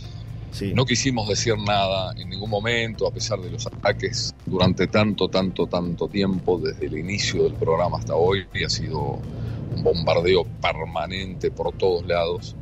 Sí. 0.51 0.71
no 0.75 0.85
quisimos 0.85 1.27
decir 1.27 1.55
nada 1.57 2.13
en 2.15 2.29
ningún 2.29 2.47
momento, 2.51 3.07
a 3.07 3.11
pesar 3.11 3.39
de 3.39 3.49
los 3.49 3.65
ataques 3.65 4.35
durante 4.45 4.85
tanto, 4.85 5.27
tanto, 5.27 5.65
tanto 5.65 6.07
tiempo, 6.07 6.59
desde 6.59 6.85
el 6.85 6.95
inicio 6.95 7.41
del 7.43 7.53
programa 7.55 7.97
hasta 7.97 8.13
hoy, 8.13 8.45
y 8.53 8.63
ha 8.63 8.69
sido 8.69 9.19
un 9.75 9.83
bombardeo 9.83 10.45
permanente 10.61 11.49
por 11.49 11.75
todos 11.75 12.05
lados. 12.05 12.55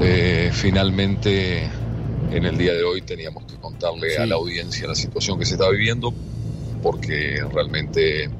Eh, 0.00 0.50
finalmente, 0.52 1.64
en 2.30 2.44
el 2.44 2.56
día 2.56 2.72
de 2.72 2.84
hoy 2.84 3.02
teníamos 3.02 3.44
que 3.44 3.56
contarle 3.56 4.10
Sí. 4.10 4.22
a 4.22 4.26
la 4.26 4.36
audiencia 4.36 4.86
la 4.86 4.94
situación 4.94 5.38
que 5.38 5.44
se 5.44 5.54
está 5.54 5.68
viviendo, 5.68 6.14
porque 6.82 7.42
realmente 7.52 8.30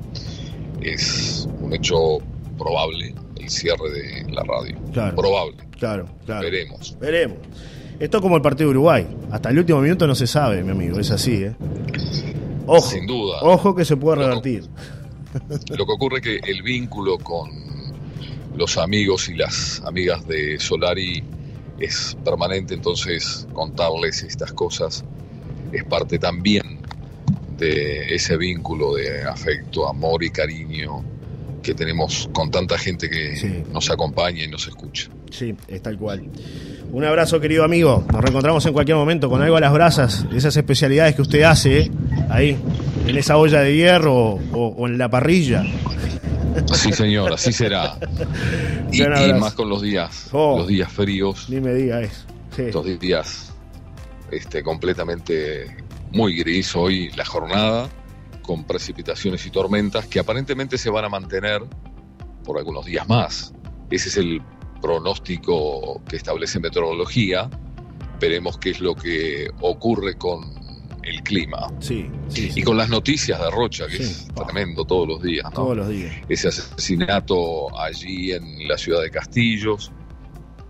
es 0.80 1.48
un 1.60 1.72
hecho 1.74 2.18
probable 2.56 3.14
el 3.36 3.48
cierre 3.48 3.90
de 3.90 4.32
la 4.32 4.42
radio. 4.42 4.76
Claro. 4.92 5.16
Probable. 5.16 5.56
Claro, 5.78 6.08
claro. 6.26 6.42
Veremos. 6.42 6.96
Veremos. 6.98 7.38
Esto 7.98 8.18
es 8.18 8.22
como 8.22 8.36
el 8.36 8.42
partido 8.42 8.70
de 8.70 8.76
Uruguay. 8.76 9.06
Hasta 9.30 9.50
el 9.50 9.58
último 9.58 9.80
minuto 9.80 10.06
no 10.06 10.14
se 10.14 10.26
sabe, 10.26 10.62
mi 10.62 10.70
amigo. 10.70 10.98
Es 10.98 11.10
así, 11.10 11.44
¿eh? 11.44 11.54
Ojo. 12.66 12.80
Sin 12.80 13.06
duda. 13.06 13.40
Ojo 13.42 13.74
que 13.74 13.84
se 13.84 13.96
puede 13.96 14.24
revertir. 14.24 14.68
Lo 15.76 15.86
que 15.86 15.92
ocurre 15.92 16.18
es 16.18 16.22
que 16.22 16.50
el 16.50 16.62
vínculo 16.62 17.18
con 17.18 17.50
los 18.56 18.76
amigos 18.78 19.28
y 19.28 19.34
las 19.34 19.82
amigas 19.84 20.26
de 20.26 20.58
Solari 20.58 21.22
es 21.78 22.16
permanente, 22.24 22.74
entonces 22.74 23.46
contarles 23.52 24.22
estas 24.22 24.52
cosas 24.52 25.04
es 25.72 25.84
parte 25.84 26.18
también 26.18 26.77
de 27.58 28.14
ese 28.14 28.36
vínculo 28.36 28.94
de 28.94 29.24
afecto, 29.24 29.88
amor 29.88 30.22
y 30.22 30.30
cariño 30.30 31.04
que 31.62 31.74
tenemos 31.74 32.30
con 32.32 32.50
tanta 32.50 32.78
gente 32.78 33.10
que 33.10 33.36
Sí. 33.36 33.64
nos 33.72 33.90
acompaña 33.90 34.44
y 34.44 34.48
nos 34.48 34.66
escucha. 34.68 35.10
Sí, 35.30 35.54
es 35.66 35.82
tal 35.82 35.98
cual. 35.98 36.24
Un 36.90 37.04
abrazo, 37.04 37.40
querido 37.40 37.64
amigo. 37.64 38.04
Nos 38.10 38.22
reencontramos 38.22 38.64
en 38.64 38.72
cualquier 38.72 38.96
momento 38.96 39.28
con 39.28 39.42
algo 39.42 39.56
a 39.56 39.60
las 39.60 39.72
brasas, 39.72 40.24
esas 40.34 40.56
especialidades 40.56 41.14
que 41.14 41.22
usted 41.22 41.42
hace, 41.42 41.80
¿eh? 41.80 41.90
ahí, 42.30 42.56
en 43.06 43.16
esa 43.16 43.36
olla 43.36 43.60
de 43.60 43.74
hierro 43.74 44.38
o, 44.52 44.86
en 44.86 44.96
la 44.96 45.10
parrilla. 45.10 45.64
Sí, 46.72 46.92
señor, 46.92 47.34
así 47.34 47.52
será. 47.52 47.98
Y, 48.90 49.02
más 49.34 49.52
con 49.52 49.68
los 49.68 49.82
días, 49.82 50.28
oh. 50.32 50.60
los 50.60 50.66
días 50.66 50.90
fríos. 50.90 51.50
Ni 51.50 51.60
me 51.60 51.74
diga 51.74 52.00
eso. 52.00 52.24
Estos 52.56 52.98
días 52.98 53.52
este, 54.30 54.62
completamente 54.62 55.76
muy 56.12 56.36
gris 56.36 56.74
hoy 56.74 57.10
la 57.10 57.24
jornada, 57.24 57.88
con 58.42 58.64
precipitaciones 58.64 59.44
y 59.46 59.50
tormentas 59.50 60.06
que 60.06 60.18
aparentemente 60.18 60.78
se 60.78 60.90
van 60.90 61.04
a 61.04 61.08
mantener 61.08 61.62
por 62.44 62.58
algunos 62.58 62.86
días 62.86 63.08
más. 63.08 63.52
Ese 63.90 64.08
es 64.08 64.16
el 64.16 64.42
pronóstico 64.80 66.02
que 66.08 66.16
establece 66.16 66.58
meteorología. 66.60 67.50
Veremos 68.20 68.58
qué 68.58 68.70
es 68.70 68.80
lo 68.80 68.94
que 68.94 69.50
ocurre 69.60 70.16
con 70.16 70.58
el 71.02 71.22
clima. 71.22 71.72
Sí, 71.80 72.10
Y 72.34 72.62
con 72.62 72.76
las 72.76 72.88
noticias 72.88 73.40
de 73.40 73.50
Rocha, 73.50 73.86
que 73.86 73.96
es 73.96 74.28
tremendo 74.34 74.84
todos 74.84 75.08
los 75.08 75.22
días. 75.22 75.50
Todos 75.52 75.76
los 75.76 75.88
días. 75.88 76.14
Ese 76.28 76.48
asesinato 76.48 77.78
allí 77.78 78.32
en 78.32 78.68
la 78.68 78.76
ciudad 78.76 79.02
de 79.02 79.10
Castillos, 79.10 79.90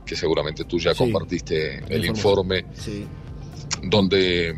que 0.05 0.17
seguramente 0.17 0.65
tú 0.65 0.79
ya 0.79 0.95
compartiste 0.95 1.83
el 1.89 2.07
informe, 2.07 2.65
donde 3.83 4.55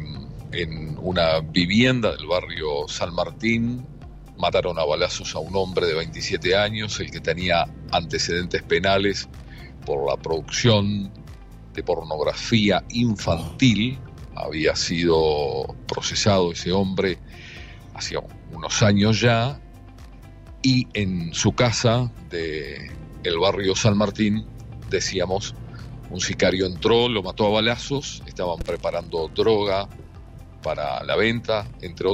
en 0.52 0.98
una 0.98 1.40
vivienda 1.40 2.12
del 2.12 2.26
barrio 2.26 2.88
San 2.88 3.14
Martín 3.14 3.86
mataron 4.36 4.78
a 4.78 4.84
balazos 4.84 5.34
a 5.34 5.38
un 5.38 5.54
hombre 5.54 5.86
de 5.86 5.94
27 5.94 6.56
años, 6.56 6.98
el 7.00 7.10
que 7.10 7.20
tenía 7.20 7.66
antecedentes 7.92 8.62
penales 8.62 9.28
por 9.84 10.08
la 10.08 10.16
producción 10.16 11.12
de 11.74 11.82
pornografía 11.82 12.82
infantil. 12.90 13.98
Había 14.34 14.74
sido 14.74 15.76
procesado 15.86 16.52
ese 16.52 16.72
hombre 16.72 17.18
hacía 17.94 18.20
unos 18.52 18.82
años 18.82 19.20
ya 19.20 19.60
y 20.62 20.86
en 20.94 21.34
su 21.34 21.52
casa 21.52 22.10
de 22.30 22.90
barrio 23.40 23.74
San 23.74 23.96
Martín, 23.96 24.46
decíamos, 24.88 25.54
un 26.10 26.20
sicario 26.20 26.66
entró, 26.66 27.08
lo 27.08 27.22
mató 27.22 27.46
a 27.46 27.50
balazos, 27.50 28.22
estaban 28.26 28.58
preparando 28.58 29.28
droga 29.28 29.88
para 30.62 31.02
la 31.04 31.16
venta, 31.16 31.66
entre, 31.80 32.08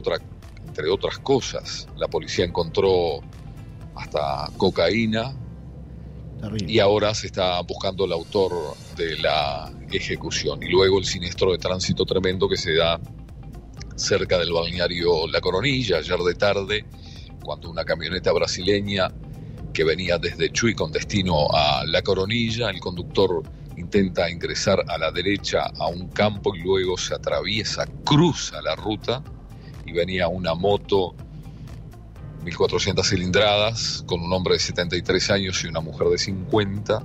entre 0.67 0.91
otras 0.91 1.19
cosas. 1.19 1.89
La 1.97 2.09
policía 2.09 2.45
encontró 2.45 3.21
hasta 3.95 4.51
cocaína 4.57 5.35
y 6.67 6.79
ahora 6.79 7.15
se 7.15 7.27
está 7.27 7.61
buscando 7.63 8.05
el 8.05 8.13
autor 8.13 8.53
de 8.97 9.19
la 9.19 9.73
ejecución. 9.91 10.63
Y 10.63 10.69
luego 10.69 10.99
el 10.99 11.05
siniestro 11.05 11.53
de 11.53 11.59
tránsito 11.59 12.05
tremendo 12.05 12.49
que 12.49 12.57
se 12.57 12.75
da 12.75 13.01
cerca 13.97 14.39
del 14.39 14.53
balneario 14.53 15.27
La 15.27 15.41
Coronilla 15.41 15.99
ayer 15.99 16.19
de 16.19 16.35
tarde, 16.35 16.85
cuando 17.43 17.71
una 17.71 17.85
camioneta 17.85 18.33
brasileña 18.33 19.11
que 19.73 19.85
venía 19.85 20.19
desde 20.19 20.51
Chuy 20.51 20.75
con 20.75 20.93
destino 20.93 21.49
a 21.53 21.85
La 21.87 22.03
Coronilla, 22.03 22.71
el 22.71 22.81
conductor 22.81 23.43
intenta 23.77 24.31
ingresar 24.31 24.85
a 24.89 24.99
la 24.99 25.11
derecha 25.11 25.71
a 25.79 25.87
un 25.89 26.09
campo 26.09 26.55
y 26.55 26.61
luego 26.61 26.97
se 26.97 27.15
atraviesa, 27.15 27.87
cruza 28.05 28.61
la 28.63 28.75
ruta 28.75 29.23
y 29.85 29.93
venía 29.93 30.29
una 30.29 30.55
moto 30.55 31.15
1400 32.45 33.09
cilindradas 33.09 34.05
con 34.07 34.23
un 34.23 34.33
hombre 34.33 34.55
de 34.55 34.61
73 34.61 35.31
años 35.31 35.65
y 35.65 35.67
una 35.67 35.81
mujer 35.81 36.09
de 36.09 36.19
50. 36.19 37.03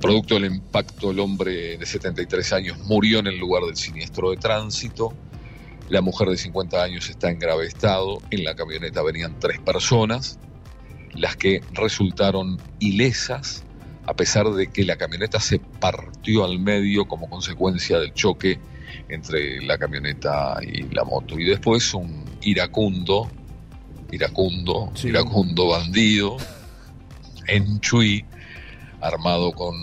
Producto 0.00 0.34
del 0.34 0.46
impacto, 0.46 1.12
el 1.12 1.20
hombre 1.20 1.78
de 1.78 1.86
73 1.86 2.52
años 2.52 2.78
murió 2.80 3.20
en 3.20 3.28
el 3.28 3.38
lugar 3.38 3.62
del 3.62 3.76
siniestro 3.76 4.30
de 4.30 4.36
tránsito. 4.36 5.12
La 5.88 6.00
mujer 6.00 6.28
de 6.28 6.36
50 6.36 6.82
años 6.82 7.08
está 7.08 7.30
en 7.30 7.38
grave 7.38 7.66
estado. 7.66 8.18
En 8.30 8.42
la 8.42 8.56
camioneta 8.56 9.02
venían 9.02 9.38
tres 9.38 9.60
personas, 9.60 10.40
las 11.14 11.36
que 11.36 11.60
resultaron 11.72 12.60
ilesas 12.80 13.64
a 14.12 14.14
pesar 14.14 14.46
de 14.50 14.66
que 14.66 14.84
la 14.84 14.96
camioneta 14.96 15.40
se 15.40 15.58
partió 15.58 16.44
al 16.44 16.58
medio 16.58 17.06
como 17.06 17.30
consecuencia 17.30 17.98
del 17.98 18.12
choque 18.12 18.60
entre 19.08 19.62
la 19.62 19.78
camioneta 19.78 20.58
y 20.62 20.82
la 20.94 21.02
moto. 21.02 21.38
Y 21.38 21.44
después 21.44 21.94
un 21.94 22.22
iracundo, 22.42 23.30
iracundo, 24.10 24.92
iracundo 25.02 25.68
bandido 25.68 26.36
en 27.46 27.80
Chuy, 27.80 28.22
armado 29.00 29.52
con 29.52 29.74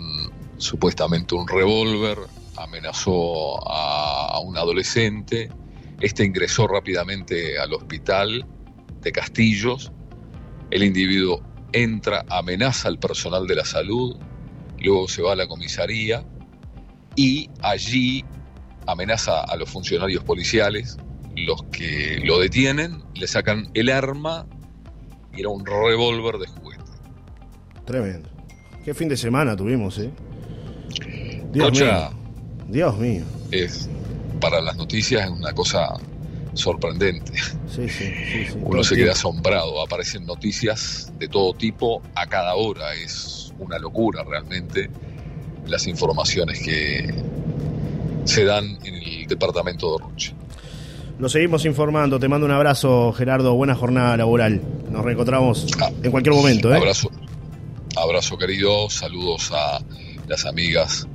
supuestamente 0.58 1.34
un 1.34 1.48
revólver, 1.48 2.20
amenazó 2.56 3.68
a, 3.68 4.28
a 4.36 4.40
un 4.42 4.56
adolescente. 4.60 5.50
Este 6.02 6.24
ingresó 6.24 6.68
rápidamente 6.68 7.58
al 7.58 7.74
hospital 7.74 8.46
de 9.02 9.12
Castillos. 9.12 9.92
El 10.70 10.84
individuo 10.84 11.42
entra, 11.74 12.26
amenaza 12.30 12.88
al 12.88 13.00
personal 13.00 13.48
de 13.48 13.56
la 13.56 13.66
salud, 13.66 14.18
luego 14.80 15.08
se 15.08 15.22
va 15.22 15.34
a 15.34 15.36
la 15.36 15.48
comisaría 15.48 16.26
y 17.16 17.50
allí 17.62 18.24
amenaza 18.88 19.42
a 19.42 19.56
los 19.56 19.70
funcionarios 19.70 20.24
policiales, 20.24 20.98
los 21.36 21.64
que 21.66 22.22
lo 22.24 22.40
detienen, 22.40 23.04
le 23.16 23.28
sacan 23.28 23.70
el 23.74 23.90
arma 23.90 24.48
y 25.34 25.42
era 25.42 25.50
un 25.50 25.66
revólver 25.66 26.38
de 26.38 26.48
juguete. 26.48 26.84
Tremendo. 27.86 28.30
Qué 28.84 28.94
fin 28.94 29.10
de 29.10 29.18
semana 29.18 29.56
tuvimos, 29.56 29.98
¿eh? 30.00 30.12
Dios 31.52 31.72
mío. 31.72 32.10
Dios 32.68 32.98
mío. 32.98 33.24
Es, 33.52 33.90
para 34.40 34.62
las 34.62 34.78
noticias 34.78 35.26
es 35.26 35.30
una 35.30 35.54
cosa 35.54 35.94
sorprendente. 36.54 37.34
Uno 38.62 38.84
se 38.84 38.96
queda 38.96 39.12
asombrado, 39.12 39.82
aparecen 39.82 40.26
noticias 40.26 41.12
de 41.18 41.28
todo 41.28 41.54
tipo 41.54 42.02
a 42.16 42.28
cada 42.28 42.56
hora, 42.56 42.94
es 42.96 43.54
una 43.60 43.78
locura 43.78 44.24
realmente 44.24 44.90
las 45.68 45.88
informaciones 45.88 46.60
que 46.60 47.14
se 48.26 48.44
dan 48.44 48.78
en 48.84 48.96
el 48.96 49.28
departamento 49.28 49.98
de 49.98 50.04
Roche. 50.04 50.34
Nos 51.20 51.34
seguimos 51.34 51.66
informando, 51.66 52.20
te 52.20 52.28
mando 52.28 52.46
un 52.46 52.52
abrazo 52.54 53.12
Gerardo, 53.12 53.54
buena 53.54 53.76
jornada 53.76 54.16
laboral, 54.18 54.62
nos 54.90 55.04
reencontramos 55.04 55.68
ah, 55.82 55.92
en 56.02 56.12
cualquier 56.12 56.34
momento. 56.34 56.74
¿eh? 56.74 56.78
Abrazo, 56.78 57.12
abrazo 57.96 58.38
querido, 58.38 58.90
saludos 58.90 59.52
a 59.54 59.80
las 60.28 60.46
amigas 60.46 61.08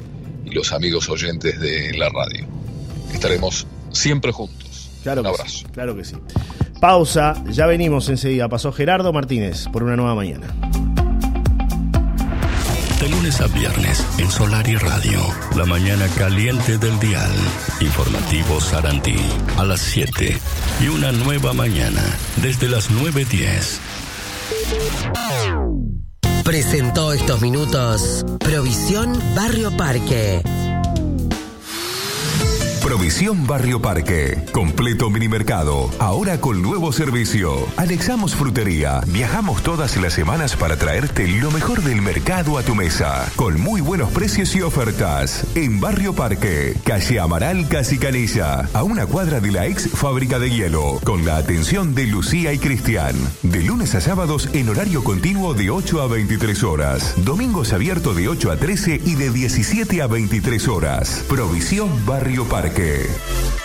y 0.45 0.51
los 0.51 0.73
amigos 0.73 1.09
oyentes 1.09 1.59
de 1.59 1.97
la 1.97 2.09
radio. 2.11 2.47
Estaremos 3.13 3.67
siempre 3.93 4.31
juntos. 4.33 4.64
Claro 5.05 5.21
Un 5.21 5.29
abrazo. 5.29 5.67
claro 5.71 5.95
que 5.95 6.03
sí. 6.05 6.17
Pausa, 6.81 7.35
ya 7.51 7.67
venimos 7.67 8.09
enseguida. 8.09 8.49
Pasó 8.49 8.73
Gerardo 8.73 9.13
Martínez 9.13 9.69
por 9.73 9.85
una 9.85 9.95
nueva 9.97 10.15
mañana. 10.17 10.49
De 13.01 13.09
lunes 13.11 13.41
a 13.43 13.47
viernes 13.49 14.05
en 14.19 14.31
Solar 14.31 14.67
y 14.67 14.77
Radio, 14.77 15.21
la 15.57 15.67
mañana 15.67 16.07
caliente 16.17 16.79
del 16.79 16.99
dial. 17.01 17.31
Informativo 17.81 18.61
Sarantí 18.61 19.17
a 19.59 19.65
las 19.65 19.81
7 19.81 20.39
y 20.81 20.89
una 20.89 21.13
nueva 21.13 21.53
mañana 21.53 22.03
desde 22.43 22.67
las 22.69 22.91
9.10. 22.91 23.79
Presentó 26.45 27.13
estos 27.13 27.41
minutos 27.43 28.25
Provisión 28.41 29.19
Barrio 29.35 29.75
Parque. 29.77 30.43
Provisión 32.95 33.45
Barrio 33.45 33.83
Parque. 33.83 34.39
Completo 34.53 35.11
mini 35.11 35.27
mercado. 35.27 35.91
Ahora 35.99 36.41
con 36.41 36.63
nuevo 36.63 36.93
servicio. 36.93 37.67
Anexamos 37.77 38.37
frutería. 38.37 39.01
Viajamos 39.09 39.65
todas 39.65 39.97
las 39.97 40.13
semanas 40.13 40.55
para 40.55 40.77
traerte 40.77 41.27
lo 41.27 41.51
mejor 41.51 41.83
del 41.83 42.01
mercado 42.03 42.57
a 42.57 42.63
tu 42.63 42.77
mesa. 42.77 43.29
Con 43.35 43.61
muy 43.61 43.81
buenos 43.81 44.13
precios 44.13 44.55
y 44.55 44.63
ofertas. 44.63 45.45
En 45.57 45.81
Barrio 45.81 46.15
Parque. 46.15 46.77
Calle 46.85 47.19
Amaral 47.19 47.67
Casi 47.67 47.99
Canilla. 47.99 48.69
A 48.73 48.85
una 48.85 49.07
cuadra 49.07 49.41
de 49.41 49.51
la 49.51 49.67
ex 49.67 49.89
fábrica 49.89 50.39
de 50.39 50.51
hielo. 50.51 51.01
Con 51.03 51.27
la 51.27 51.37
atención 51.37 51.97
de 51.97 52.07
Lucía 52.07 52.53
y 52.53 52.61
Cristian. 52.61 53.17
De 53.43 53.61
lunes 53.65 53.97
a 53.97 54.01
sábados 54.01 54.49
en 54.53 54.69
horario 54.69 55.03
continuo 55.03 55.53
de 55.55 55.69
8 55.69 56.01
a 56.01 56.07
23 56.07 56.63
horas. 56.63 57.15
Domingos 57.17 57.73
abierto 57.73 58.15
de 58.15 58.29
8 58.29 58.53
a 58.53 58.57
13 58.57 59.01
y 59.05 59.17
de 59.17 59.31
17 59.31 60.01
a 60.01 60.07
23 60.07 60.69
horas. 60.69 61.25
Provisión 61.29 61.91
Barrio 62.07 62.45
Parque. 62.45 62.84
Que 62.85 63.64